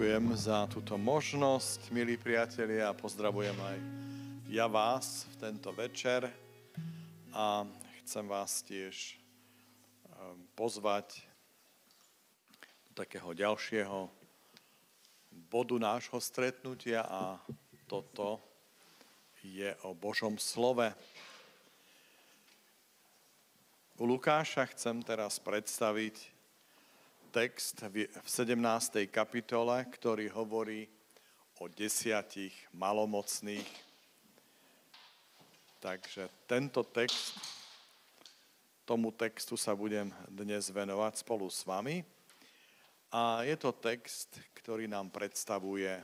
[0.00, 3.78] ďakujem za túto možnosť, milí priatelia, a pozdravujem aj
[4.48, 6.24] ja vás v tento večer
[7.36, 7.68] a
[8.00, 11.20] chcem vás tiež ehm, pozvať
[12.88, 14.08] do takého ďalšieho
[15.52, 17.36] bodu nášho stretnutia a
[17.84, 18.40] toto
[19.44, 20.96] je o Božom slove.
[24.00, 26.39] U Lukáša chcem teraz predstaviť
[27.30, 29.06] text v 17.
[29.06, 30.90] kapitole, ktorý hovorí
[31.62, 33.70] o desiatich malomocných.
[35.78, 37.38] Takže tento text,
[38.82, 42.02] tomu textu sa budem dnes venovať spolu s vami.
[43.14, 46.02] A je to text, ktorý nám predstavuje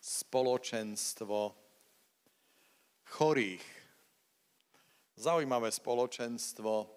[0.00, 1.52] spoločenstvo
[3.12, 3.66] chorých.
[5.20, 6.88] Zaujímavé spoločenstvo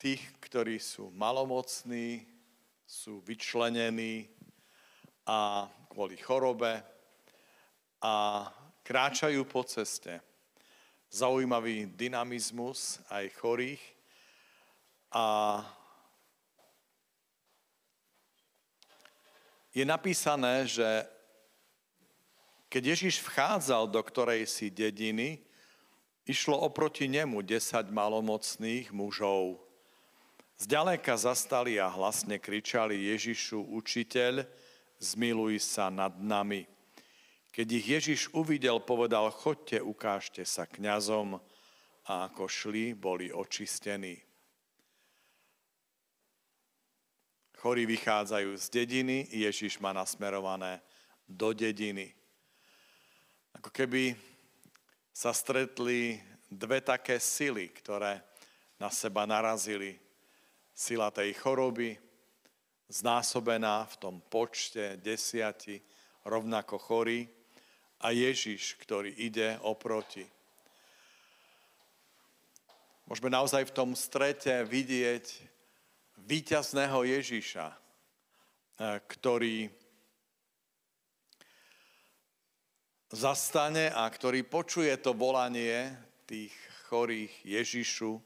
[0.00, 2.35] tých, ktorí sú malomocní,
[2.86, 4.30] sú vyčlenení
[5.26, 6.78] a kvôli chorobe
[7.98, 8.46] a
[8.86, 10.22] kráčajú po ceste.
[11.10, 13.82] Zaujímavý dynamizmus aj chorých
[15.10, 15.26] a
[19.74, 20.86] je napísané, že
[22.70, 25.42] keď Ježiš vchádzal do ktorej si dediny,
[26.22, 29.65] išlo oproti nemu desať malomocných mužov.
[30.56, 34.48] Zďaleka zastali a hlasne kričali Ježišu, učiteľ,
[34.96, 36.64] zmiluj sa nad nami.
[37.52, 41.36] Keď ich Ježiš uvidel, povedal, chodte, ukážte sa kňazom
[42.08, 44.16] a ako šli, boli očistení.
[47.60, 50.80] Chorí vychádzajú z dediny, Ježiš má nasmerované
[51.28, 52.16] do dediny.
[53.60, 54.16] Ako keby
[55.12, 56.16] sa stretli
[56.48, 58.24] dve také sily, ktoré
[58.80, 60.05] na seba narazili
[60.76, 61.96] sila tej choroby,
[62.92, 65.80] znásobená v tom počte desiati,
[66.28, 67.24] rovnako chorý,
[68.00, 70.28] a Ježiš, ktorý ide oproti.
[73.08, 75.24] Môžeme naozaj v tom strete vidieť
[76.26, 77.76] víťazného Ježiša, e,
[79.06, 79.56] ktorý
[83.14, 85.94] zastane a ktorý počuje to volanie
[86.26, 86.52] tých
[86.90, 88.18] chorých Ježišu,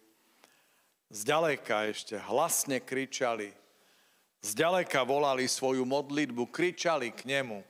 [1.10, 3.50] Zďaleka ešte hlasne kričali,
[4.46, 7.66] zďaleka volali svoju modlitbu, kričali k nemu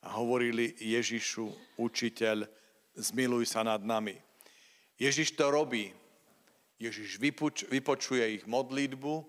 [0.00, 2.48] a hovorili Ježišu, učiteľ,
[2.96, 4.16] zmiluj sa nad nami.
[4.96, 5.92] Ježiš to robí.
[6.80, 9.28] Ježiš vypoč- vypočuje ich modlitbu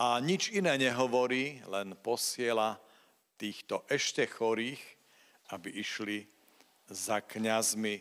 [0.00, 2.80] a nič iné nehovorí, len posiela
[3.36, 4.80] týchto ešte chorých,
[5.52, 6.24] aby išli
[6.88, 8.00] za kňazmi,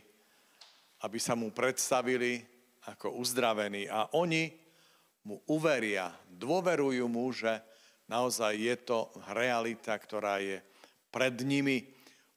[1.04, 2.51] aby sa mu predstavili
[2.90, 3.86] ako uzdravení.
[3.86, 4.50] A oni
[5.28, 7.62] mu uveria, dôverujú mu, že
[8.10, 9.00] naozaj je to
[9.30, 10.58] realita, ktorá je
[11.14, 11.86] pred nimi.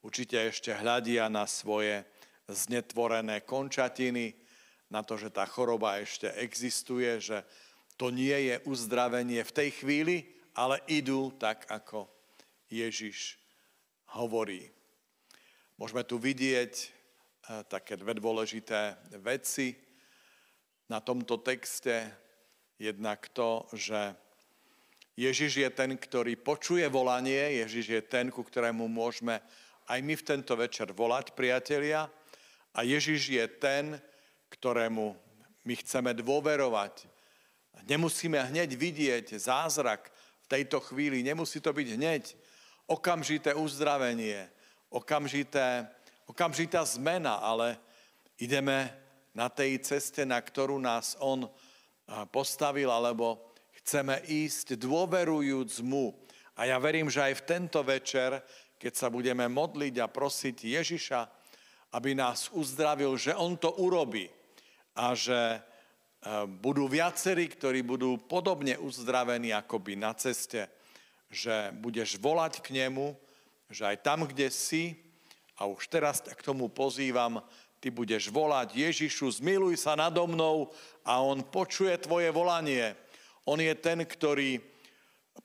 [0.05, 2.05] Určite ešte hľadia na svoje
[2.45, 4.37] znetvorené končatiny,
[4.93, 7.41] na to, že tá choroba ešte existuje, že
[7.97, 12.05] to nie je uzdravenie v tej chvíli, ale idú tak, ako
[12.69, 13.41] Ježiš
[14.13, 14.69] hovorí.
[15.75, 16.87] Môžeme tu vidieť eh,
[17.65, 19.84] také dve dôležité veci
[20.89, 22.11] na tomto texte.
[22.79, 24.13] Jednak to, že
[25.15, 29.39] Ježiš je ten, ktorý počuje volanie, Ježiš je ten, ku ktorému môžeme
[29.87, 32.11] aj my v tento večer volať, priatelia.
[32.75, 33.95] A Ježiš je ten,
[34.51, 35.15] ktorému
[35.63, 37.07] my chceme dôverovať.
[37.87, 40.11] Nemusíme hneď vidieť zázrak
[40.43, 42.23] v tejto chvíli, nemusí to byť hneď
[42.85, 44.45] okamžité uzdravenie,
[44.89, 45.89] okamžité,
[46.29, 47.77] okamžitá zmena, ale
[48.37, 49.04] ideme
[49.35, 51.45] na tej ceste, na ktorú nás On
[52.31, 53.51] postavil, alebo
[53.83, 56.15] chceme ísť dôverujúc mu.
[56.55, 58.39] A ja verím, že aj v tento večer,
[58.79, 61.19] keď sa budeme modliť a prosiť Ježiša,
[61.99, 64.31] aby nás uzdravil, že on to urobí
[64.95, 65.59] a že
[66.63, 70.71] budú viacerí, ktorí budú podobne uzdravení akoby na ceste,
[71.27, 73.13] že budeš volať k nemu,
[73.67, 74.95] že aj tam, kde si,
[75.55, 77.39] a už teraz k tomu pozývam,
[77.85, 80.73] ty budeš volať Ježišu, zmiluj sa nado mnou
[81.05, 82.97] a on počuje tvoje volanie.
[83.45, 84.57] On je ten, ktorý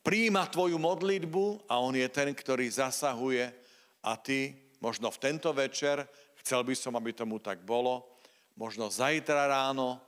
[0.01, 3.53] príjima tvoju modlitbu a on je ten, ktorý zasahuje
[4.01, 6.09] a ty možno v tento večer,
[6.41, 8.09] chcel by som, aby tomu tak bolo,
[8.57, 10.01] možno zajtra ráno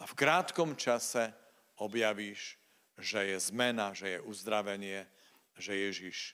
[0.00, 1.28] a v krátkom čase
[1.76, 2.56] objavíš,
[2.96, 5.04] že je zmena, že je uzdravenie,
[5.60, 6.32] že Ježiš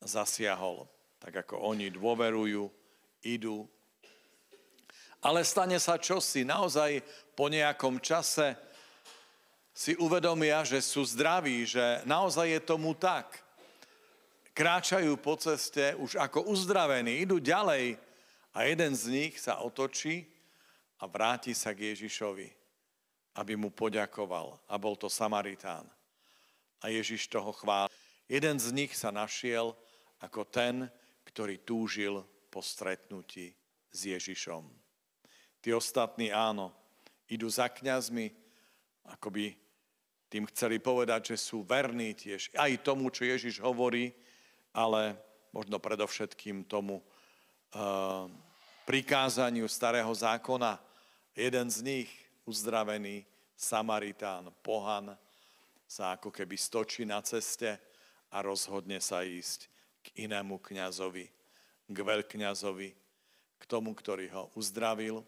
[0.00, 0.88] zasiahol.
[1.20, 2.72] Tak ako oni dôverujú,
[3.20, 3.68] idú
[5.22, 6.42] ale stane sa čosi.
[6.42, 6.98] Naozaj
[7.38, 8.58] po nejakom čase
[9.72, 13.40] si uvedomia, že sú zdraví, že naozaj je tomu tak.
[14.52, 17.96] kráčajú po ceste už ako uzdravení, idú ďalej
[18.52, 20.28] a jeden z nich sa otočí
[21.00, 22.52] a vráti sa k Ježišovi,
[23.40, 24.60] aby mu poďakoval.
[24.68, 25.88] A bol to Samaritán.
[26.84, 27.88] A Ježiš toho chvál.
[28.28, 29.72] Jeden z nich sa našiel
[30.20, 30.92] ako ten,
[31.24, 32.20] ktorý túžil
[32.52, 33.56] po stretnutí
[33.88, 34.68] s Ježišom.
[35.62, 36.74] Tí ostatní áno,
[37.30, 38.34] idú za kňazmi,
[39.14, 39.54] akoby
[40.26, 42.50] tým chceli povedať, že sú verní tiež.
[42.58, 44.10] Aj tomu, čo Ježiš hovorí,
[44.74, 45.14] ale
[45.54, 48.26] možno predovšetkým tomu uh,
[48.88, 50.82] prikázaniu starého zákona.
[51.36, 52.10] Jeden z nich,
[52.42, 53.22] uzdravený
[53.54, 55.14] Samaritán, pohan,
[55.86, 57.76] sa ako keby stočí na ceste
[58.32, 59.68] a rozhodne sa ísť
[60.02, 61.28] k inému kňazovi,
[61.86, 62.90] k veľkňazovi,
[63.60, 65.20] k tomu, ktorý ho uzdravil,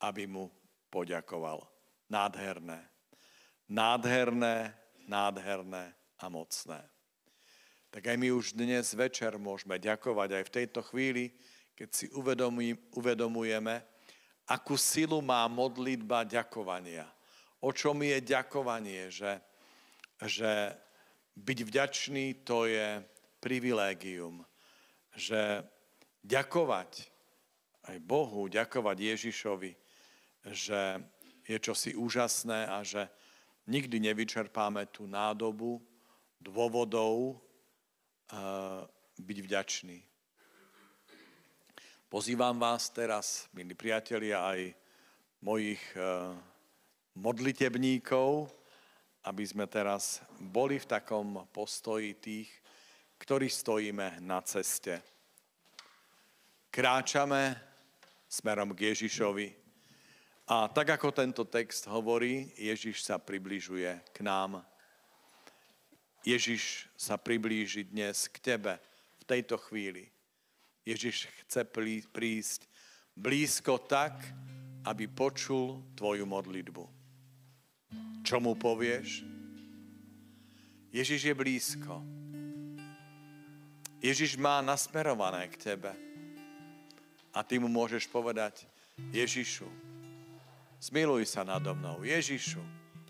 [0.00, 0.50] aby mu
[0.90, 1.66] poďakoval.
[2.08, 2.80] Nádherné.
[3.68, 4.72] Nádherné,
[5.04, 6.80] nádherné a mocné.
[7.88, 11.32] Tak aj my už dnes večer môžeme ďakovať aj v tejto chvíli,
[11.72, 12.06] keď si
[12.92, 13.80] uvedomujeme,
[14.48, 17.08] akú silu má modlitba ďakovania.
[17.60, 19.40] O čom je ďakovanie, že,
[20.20, 20.76] že
[21.38, 23.02] byť vďačný to je
[23.38, 24.42] privilégium,
[25.14, 25.62] že
[26.26, 27.08] ďakovať
[27.88, 29.72] aj Bohu, ďakovať Ježišovi,
[30.52, 31.02] že
[31.48, 33.08] je čosi úžasné a že
[33.68, 35.80] nikdy nevyčerpáme tú nádobu
[36.40, 38.84] dôvodov uh,
[39.18, 39.98] byť vďačný.
[42.08, 44.72] Pozývam vás teraz, milí priatelia, aj
[45.44, 46.32] mojich uh,
[47.16, 48.48] modlitebníkov,
[49.28, 52.48] aby sme teraz boli v takom postoji tých,
[53.20, 55.04] ktorí stojíme na ceste.
[56.72, 57.58] Kráčame
[58.30, 59.67] smerom k Ježišovi
[60.48, 64.64] a tak ako tento text hovorí, Ježiš sa približuje k nám.
[66.24, 68.80] Ježiš sa priblíži dnes k tebe
[69.20, 70.08] v tejto chvíli.
[70.88, 71.68] Ježiš chce
[72.08, 72.64] prísť
[73.12, 74.16] blízko tak,
[74.88, 76.84] aby počul tvoju modlitbu.
[78.24, 79.28] Čo mu povieš?
[80.88, 82.00] Ježiš je blízko.
[84.00, 85.92] Ježiš má nasmerované k tebe.
[87.36, 88.64] A ty mu môžeš povedať,
[89.12, 89.68] Ježišu,
[90.80, 92.02] zmiluj sa nado mnou.
[92.06, 92.62] Ježišu,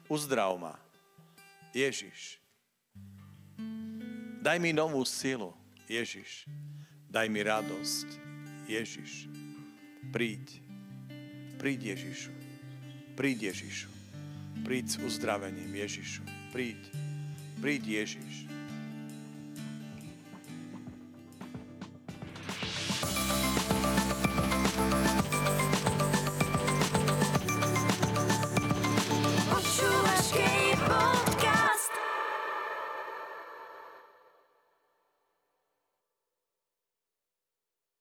[0.08, 0.74] uzdrav ma.
[1.72, 2.40] Ježiš,
[4.40, 5.52] daj mi novú silu.
[5.88, 6.44] Ježiš,
[7.08, 8.08] daj mi radosť.
[8.68, 9.28] Ježiš,
[10.12, 10.60] príď.
[11.56, 12.32] Príď Ježišu.
[13.16, 13.90] Príď Ježišu.
[14.62, 16.22] Príď s uzdravením, Ježišu.
[16.52, 16.78] Príď.
[17.58, 18.57] Príď Ježiš.